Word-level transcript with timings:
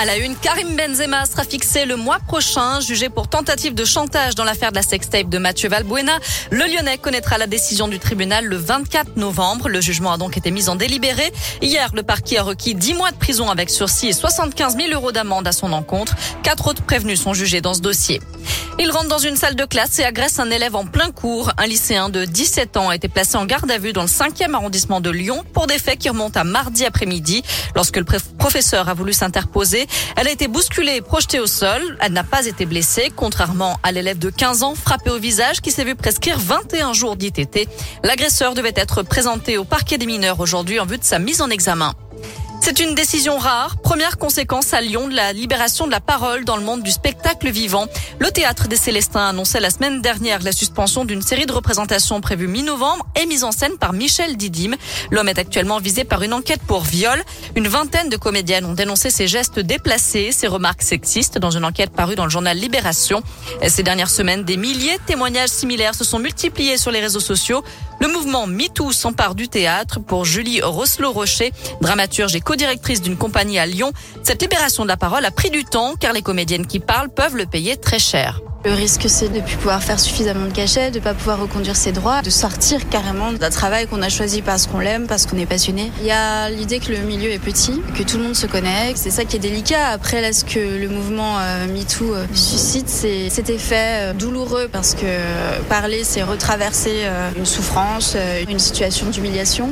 À 0.00 0.04
la 0.04 0.16
une, 0.16 0.36
Karim 0.36 0.76
Benzema 0.76 1.26
sera 1.26 1.42
fixé 1.42 1.84
le 1.84 1.96
mois 1.96 2.20
prochain, 2.20 2.78
jugé 2.78 3.08
pour 3.08 3.26
tentative 3.26 3.74
de 3.74 3.84
chantage 3.84 4.36
dans 4.36 4.44
l'affaire 4.44 4.70
de 4.70 4.76
la 4.76 4.82
sextape 4.82 5.28
de 5.28 5.38
Mathieu 5.38 5.68
Valbuena. 5.68 6.20
Le 6.52 6.66
Lyonnais 6.66 6.98
connaîtra 6.98 7.36
la 7.36 7.48
décision 7.48 7.88
du 7.88 7.98
tribunal 7.98 8.44
le 8.44 8.54
24 8.54 9.16
novembre. 9.16 9.68
Le 9.68 9.80
jugement 9.80 10.12
a 10.12 10.16
donc 10.16 10.36
été 10.36 10.52
mis 10.52 10.68
en 10.68 10.76
délibéré. 10.76 11.32
Hier, 11.62 11.90
le 11.94 12.04
parquet 12.04 12.38
a 12.38 12.44
requis 12.44 12.76
10 12.76 12.94
mois 12.94 13.10
de 13.10 13.16
prison 13.16 13.50
avec 13.50 13.70
sursis 13.70 14.06
et 14.06 14.12
75 14.12 14.76
000 14.76 14.92
euros 14.92 15.10
d'amende 15.10 15.48
à 15.48 15.52
son 15.52 15.72
encontre. 15.72 16.14
Quatre 16.44 16.68
autres 16.68 16.84
prévenus 16.84 17.20
sont 17.20 17.34
jugés 17.34 17.60
dans 17.60 17.74
ce 17.74 17.80
dossier. 17.80 18.20
Il 18.80 18.92
rentre 18.92 19.08
dans 19.08 19.18
une 19.18 19.34
salle 19.34 19.56
de 19.56 19.64
classe 19.64 19.98
et 19.98 20.04
agresse 20.04 20.38
un 20.38 20.48
élève 20.52 20.76
en 20.76 20.86
plein 20.86 21.10
cours. 21.10 21.50
Un 21.58 21.66
lycéen 21.66 22.08
de 22.08 22.24
17 22.24 22.76
ans 22.76 22.90
a 22.90 22.94
été 22.94 23.08
placé 23.08 23.36
en 23.36 23.44
garde 23.44 23.68
à 23.72 23.78
vue 23.78 23.92
dans 23.92 24.02
le 24.02 24.08
5e 24.08 24.54
arrondissement 24.54 25.00
de 25.00 25.10
Lyon 25.10 25.42
pour 25.52 25.66
des 25.66 25.80
faits 25.80 25.98
qui 25.98 26.08
remontent 26.08 26.38
à 26.38 26.44
mardi 26.44 26.84
après-midi. 26.84 27.42
Lorsque 27.74 27.96
le 27.96 28.04
professeur 28.04 28.88
a 28.88 28.94
voulu 28.94 29.12
s'interposer, 29.12 29.87
elle 30.16 30.28
a 30.28 30.30
été 30.30 30.48
bousculée 30.48 30.96
et 30.96 31.00
projetée 31.00 31.40
au 31.40 31.46
sol. 31.46 31.96
Elle 32.00 32.12
n'a 32.12 32.24
pas 32.24 32.46
été 32.46 32.66
blessée, 32.66 33.12
contrairement 33.14 33.78
à 33.82 33.92
l'élève 33.92 34.18
de 34.18 34.30
15 34.30 34.62
ans 34.62 34.74
frappé 34.74 35.10
au 35.10 35.18
visage 35.18 35.60
qui 35.60 35.70
s'est 35.70 35.84
vu 35.84 35.94
prescrire 35.94 36.38
21 36.38 36.92
jours 36.92 37.16
d'ITT. 37.16 37.68
L'agresseur 38.02 38.54
devait 38.54 38.72
être 38.74 39.02
présenté 39.02 39.58
au 39.58 39.64
parquet 39.64 39.98
des 39.98 40.06
mineurs 40.06 40.40
aujourd'hui 40.40 40.80
en 40.80 40.86
vue 40.86 40.98
de 40.98 41.04
sa 41.04 41.18
mise 41.18 41.40
en 41.40 41.50
examen. 41.50 41.94
C'est 42.60 42.80
une 42.80 42.94
décision 42.94 43.38
rare. 43.38 43.76
Première 43.78 44.18
conséquence 44.18 44.74
à 44.74 44.80
Lyon 44.80 45.08
de 45.08 45.14
la 45.14 45.32
libération 45.32 45.86
de 45.86 45.90
la 45.90 46.00
parole 46.00 46.44
dans 46.44 46.56
le 46.56 46.62
monde 46.62 46.82
du 46.82 46.90
spectacle 46.90 47.50
vivant. 47.50 47.86
Le 48.18 48.30
théâtre 48.30 48.68
des 48.68 48.76
Célestins 48.76 49.28
annonçait 49.28 49.60
la 49.60 49.70
semaine 49.70 50.02
dernière 50.02 50.42
la 50.42 50.52
suspension 50.52 51.04
d'une 51.04 51.22
série 51.22 51.46
de 51.46 51.52
représentations 51.52 52.20
prévues 52.20 52.48
mi-novembre 52.48 53.06
et 53.20 53.26
mise 53.26 53.44
en 53.44 53.52
scène 53.52 53.78
par 53.78 53.92
Michel 53.92 54.36
Didim. 54.36 54.72
L'homme 55.10 55.28
est 55.28 55.38
actuellement 55.38 55.78
visé 55.78 56.04
par 56.04 56.22
une 56.22 56.34
enquête 56.34 56.60
pour 56.66 56.82
viol. 56.82 57.22
Une 57.56 57.68
vingtaine 57.68 58.10
de 58.10 58.16
comédiennes 58.16 58.66
ont 58.66 58.74
dénoncé 58.74 59.10
ses 59.10 59.28
gestes 59.28 59.60
déplacés, 59.60 60.30
ses 60.32 60.46
remarques 60.46 60.82
sexistes 60.82 61.38
dans 61.38 61.50
une 61.50 61.64
enquête 61.64 61.90
parue 61.90 62.16
dans 62.16 62.24
le 62.24 62.30
journal 62.30 62.56
Libération. 62.56 63.22
Ces 63.66 63.82
dernières 63.82 64.10
semaines, 64.10 64.44
des 64.44 64.56
milliers 64.56 64.98
de 64.98 65.02
témoignages 65.06 65.50
similaires 65.50 65.94
se 65.94 66.04
sont 66.04 66.18
multipliés 66.18 66.76
sur 66.76 66.90
les 66.90 67.00
réseaux 67.00 67.20
sociaux. 67.20 67.62
Le 68.00 68.08
mouvement 68.08 68.46
MeToo 68.46 68.92
s'empare 68.92 69.34
du 69.34 69.48
théâtre 69.48 70.00
pour 70.00 70.24
Julie 70.24 70.60
Rosselot-Rocher, 70.60 71.52
dramaturge 71.80 72.34
et 72.36 72.40
co-directrice 72.40 73.02
d'une 73.02 73.16
compagnie 73.16 73.58
à 73.58 73.66
Lyon. 73.66 73.92
Cette 74.22 74.42
libération 74.42 74.84
de 74.84 74.88
la 74.88 74.96
parole 74.96 75.24
a 75.24 75.30
pris 75.30 75.50
du 75.50 75.64
temps 75.64 75.94
car 75.98 76.12
les 76.12 76.22
comédiennes 76.22 76.66
qui 76.66 76.80
parlent 76.80 77.08
peuvent 77.10 77.36
le 77.36 77.46
payer 77.46 77.76
très 77.76 77.98
cher. 77.98 78.40
Le 78.64 78.72
risque, 78.72 79.04
c'est 79.06 79.28
de 79.28 79.36
ne 79.36 79.40
plus 79.40 79.56
pouvoir 79.56 79.80
faire 79.84 80.00
suffisamment 80.00 80.46
de 80.46 80.52
cachets, 80.52 80.90
de 80.90 80.98
ne 80.98 81.04
pas 81.04 81.14
pouvoir 81.14 81.40
reconduire 81.40 81.76
ses 81.76 81.92
droits, 81.92 82.22
de 82.22 82.30
sortir 82.30 82.88
carrément 82.88 83.32
d'un 83.32 83.50
travail 83.50 83.86
qu'on 83.86 84.02
a 84.02 84.08
choisi 84.08 84.42
parce 84.42 84.66
qu'on 84.66 84.80
l'aime, 84.80 85.06
parce 85.06 85.26
qu'on 85.26 85.38
est 85.38 85.46
passionné. 85.46 85.92
Il 86.00 86.06
y 86.06 86.10
a 86.10 86.50
l'idée 86.50 86.80
que 86.80 86.90
le 86.90 86.98
milieu 86.98 87.30
est 87.30 87.38
petit, 87.38 87.80
que 87.96 88.02
tout 88.02 88.16
le 88.16 88.24
monde 88.24 88.34
se 88.34 88.48
connaît, 88.48 88.94
c'est 88.96 89.10
ça 89.10 89.24
qui 89.24 89.36
est 89.36 89.38
délicat. 89.38 89.86
Après, 89.86 90.20
là, 90.20 90.32
ce 90.32 90.44
que 90.44 90.58
le 90.58 90.88
mouvement 90.88 91.38
euh, 91.38 91.68
MeToo 91.68 92.12
euh, 92.12 92.26
suscite, 92.34 92.88
c'est 92.88 93.30
cet 93.30 93.48
effet 93.48 93.76
euh, 93.76 94.12
douloureux 94.12 94.68
parce 94.72 94.94
que 94.94 95.06
parler, 95.68 96.02
c'est 96.02 96.24
retraverser 96.24 97.06
une 97.36 97.46
souffrance, 97.46 98.16
une 98.48 98.58
situation 98.58 99.06
d'humiliation. 99.08 99.70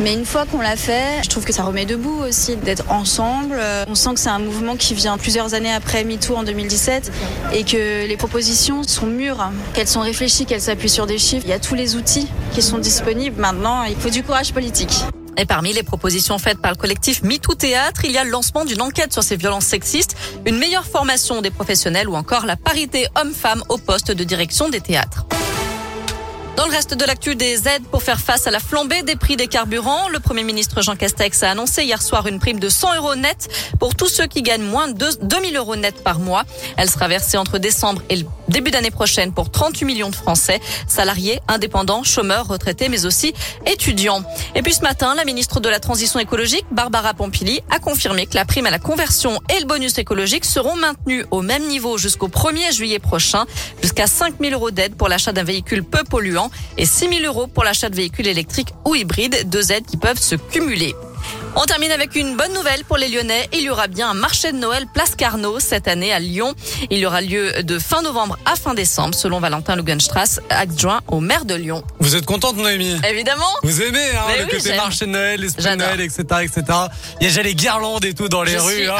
Mais 0.00 0.14
une 0.14 0.24
fois 0.24 0.46
qu'on 0.46 0.60
l'a 0.60 0.76
fait, 0.76 1.24
je 1.24 1.28
trouve 1.28 1.44
que 1.44 1.52
ça 1.52 1.64
remet 1.64 1.86
debout 1.86 2.20
aussi 2.28 2.54
d'être 2.54 2.84
ensemble. 2.88 3.60
On 3.88 3.96
sent 3.96 4.14
que 4.14 4.20
c'est 4.20 4.28
un 4.28 4.38
mouvement 4.38 4.76
qui 4.76 4.94
vient 4.94 5.18
plusieurs 5.18 5.54
années 5.54 5.72
après 5.72 6.04
MeToo 6.04 6.36
en 6.36 6.44
2017 6.44 7.10
et 7.52 7.64
que 7.64 8.06
les 8.06 8.16
propositions 8.38 8.84
sont 8.84 9.06
mûres, 9.06 9.50
qu'elles 9.74 9.88
sont 9.88 9.98
réfléchies, 9.98 10.46
qu'elles 10.46 10.60
s'appuient 10.60 10.88
sur 10.88 11.06
des 11.06 11.18
chiffres. 11.18 11.42
Il 11.44 11.50
y 11.50 11.52
a 11.52 11.58
tous 11.58 11.74
les 11.74 11.96
outils 11.96 12.28
qui 12.54 12.62
sont 12.62 12.78
disponibles. 12.78 13.40
Maintenant, 13.40 13.82
il 13.82 13.96
faut 13.96 14.10
du 14.10 14.22
courage 14.22 14.52
politique. 14.52 14.92
Et 15.36 15.44
parmi 15.44 15.72
les 15.72 15.82
propositions 15.82 16.38
faites 16.38 16.58
par 16.58 16.70
le 16.70 16.76
collectif 16.76 17.24
MeToo 17.24 17.56
Théâtre, 17.56 18.02
il 18.04 18.12
y 18.12 18.16
a 18.16 18.22
le 18.22 18.30
lancement 18.30 18.64
d'une 18.64 18.80
enquête 18.80 19.12
sur 19.12 19.24
ces 19.24 19.34
violences 19.34 19.64
sexistes, 19.64 20.14
une 20.46 20.56
meilleure 20.56 20.84
formation 20.84 21.42
des 21.42 21.50
professionnels 21.50 22.08
ou 22.08 22.14
encore 22.14 22.46
la 22.46 22.54
parité 22.54 23.08
homme-femme 23.20 23.64
au 23.70 23.76
poste 23.76 24.12
de 24.12 24.22
direction 24.22 24.68
des 24.68 24.80
théâtres. 24.80 25.26
Dans 26.58 26.66
le 26.66 26.72
reste 26.72 26.94
de 26.94 27.04
l'actu 27.04 27.36
des 27.36 27.68
aides 27.68 27.86
pour 27.88 28.02
faire 28.02 28.18
face 28.18 28.48
à 28.48 28.50
la 28.50 28.58
flambée 28.58 29.02
des 29.02 29.14
prix 29.14 29.36
des 29.36 29.46
carburants, 29.46 30.08
le 30.08 30.18
Premier 30.18 30.42
ministre 30.42 30.82
Jean 30.82 30.96
Castex 30.96 31.44
a 31.44 31.52
annoncé 31.52 31.84
hier 31.84 32.02
soir 32.02 32.26
une 32.26 32.40
prime 32.40 32.58
de 32.58 32.68
100 32.68 32.96
euros 32.96 33.14
net 33.14 33.48
pour 33.78 33.94
tous 33.94 34.08
ceux 34.08 34.26
qui 34.26 34.42
gagnent 34.42 34.64
moins 34.64 34.88
de 34.88 35.06
2000 35.22 35.56
euros 35.56 35.76
net 35.76 36.02
par 36.02 36.18
mois. 36.18 36.42
Elle 36.76 36.90
sera 36.90 37.06
versée 37.06 37.36
entre 37.36 37.58
décembre 37.58 38.02
et 38.08 38.16
le 38.16 38.24
début 38.48 38.70
d'année 38.70 38.90
prochaine 38.90 39.32
pour 39.32 39.50
38 39.50 39.84
millions 39.84 40.10
de 40.10 40.14
Français, 40.14 40.60
salariés, 40.86 41.40
indépendants, 41.48 42.02
chômeurs, 42.02 42.46
retraités, 42.46 42.88
mais 42.88 43.06
aussi 43.06 43.34
étudiants. 43.66 44.22
Et 44.54 44.62
puis 44.62 44.74
ce 44.74 44.82
matin, 44.82 45.14
la 45.14 45.24
ministre 45.24 45.60
de 45.60 45.68
la 45.68 45.80
Transition 45.80 46.20
écologique, 46.20 46.64
Barbara 46.70 47.14
Pompili, 47.14 47.60
a 47.70 47.78
confirmé 47.78 48.26
que 48.26 48.34
la 48.34 48.44
prime 48.44 48.66
à 48.66 48.70
la 48.70 48.78
conversion 48.78 49.40
et 49.54 49.60
le 49.60 49.66
bonus 49.66 49.98
écologique 49.98 50.44
seront 50.44 50.76
maintenus 50.76 51.24
au 51.30 51.42
même 51.42 51.66
niveau 51.66 51.98
jusqu'au 51.98 52.28
1er 52.28 52.72
juillet 52.72 52.98
prochain, 52.98 53.44
jusqu'à 53.82 54.06
5 54.06 54.34
000 54.40 54.52
euros 54.52 54.70
d'aide 54.70 54.94
pour 54.94 55.08
l'achat 55.08 55.32
d'un 55.32 55.44
véhicule 55.44 55.84
peu 55.84 56.04
polluant 56.04 56.50
et 56.76 56.86
6 56.86 57.08
000 57.20 57.24
euros 57.24 57.46
pour 57.46 57.64
l'achat 57.64 57.88
de 57.88 57.96
véhicules 57.96 58.26
électriques 58.26 58.72
ou 58.84 58.94
hybrides, 58.94 59.48
deux 59.48 59.72
aides 59.72 59.86
qui 59.86 59.96
peuvent 59.96 60.18
se 60.18 60.34
cumuler. 60.34 60.94
On 61.60 61.64
termine 61.64 61.90
avec 61.90 62.14
une 62.14 62.36
bonne 62.36 62.52
nouvelle 62.52 62.84
pour 62.84 62.98
les 62.98 63.08
Lyonnais. 63.08 63.48
Il 63.52 63.62
y 63.62 63.68
aura 63.68 63.88
bien 63.88 64.10
un 64.10 64.14
marché 64.14 64.52
de 64.52 64.58
Noël 64.58 64.86
Place 64.94 65.16
Carnot 65.16 65.58
cette 65.58 65.88
année 65.88 66.12
à 66.12 66.20
Lyon. 66.20 66.54
Il 66.88 66.98
y 66.98 67.04
aura 67.04 67.20
lieu 67.20 67.64
de 67.64 67.80
fin 67.80 68.00
novembre 68.00 68.38
à 68.44 68.54
fin 68.54 68.74
décembre, 68.74 69.16
selon 69.16 69.40
Valentin 69.40 69.74
Lugenstrass, 69.74 70.38
adjoint 70.50 71.00
au 71.08 71.18
maire 71.18 71.46
de 71.46 71.56
Lyon. 71.56 71.82
Vous 71.98 72.14
êtes 72.14 72.26
contente, 72.26 72.58
Noémie? 72.58 73.00
Évidemment. 73.10 73.50
Vous 73.64 73.82
aimez 73.82 74.08
hein, 74.14 74.34
le 74.38 74.46
côté 74.46 74.76
marché 74.76 75.06
de 75.06 75.10
Noël, 75.10 75.40
l'esprit 75.40 75.64
de 75.64 75.74
Noël, 75.74 76.00
etc., 76.00 76.22
etc. 76.42 76.62
Il 77.20 77.24
y 77.24 77.26
a 77.26 77.28
déjà 77.30 77.42
les 77.42 77.56
guirlandes 77.56 78.04
et 78.04 78.14
tout 78.14 78.28
dans 78.28 78.44
les 78.44 78.56
rues. 78.56 78.74
Suis 78.74 78.88
oh 78.88 78.92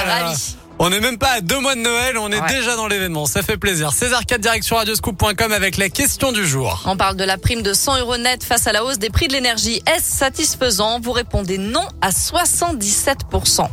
on 0.78 0.90
n'est 0.90 1.00
même 1.00 1.18
pas 1.18 1.32
à 1.32 1.40
deux 1.40 1.58
mois 1.60 1.74
de 1.74 1.80
Noël, 1.80 2.18
on 2.18 2.30
est 2.30 2.46
déjà 2.48 2.76
dans 2.76 2.88
l'événement. 2.88 3.26
Ça 3.26 3.42
fait 3.42 3.56
plaisir. 3.56 3.92
César 3.92 4.24
4 4.26 4.40
direction 4.40 4.76
radioscoop.com 4.76 5.52
avec 5.52 5.76
la 5.76 5.88
question 5.88 6.32
du 6.32 6.46
jour. 6.46 6.82
On 6.86 6.96
parle 6.96 7.16
de 7.16 7.24
la 7.24 7.38
prime 7.38 7.62
de 7.62 7.72
100 7.72 8.00
euros 8.00 8.16
net 8.16 8.44
face 8.44 8.66
à 8.66 8.72
la 8.72 8.84
hausse 8.84 8.98
des 8.98 9.10
prix 9.10 9.28
de 9.28 9.32
l'énergie. 9.32 9.82
Est-ce 9.86 10.10
satisfaisant? 10.10 11.00
Vous 11.00 11.12
répondez 11.12 11.58
non 11.58 11.86
à 12.00 12.10
77%. 12.10 13.68